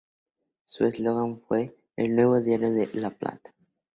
[0.63, 3.53] Su eslogan fue ""El nuevo diario de La Plata"".